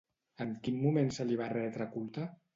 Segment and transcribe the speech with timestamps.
[0.45, 2.29] En quin moment se li va retre culte?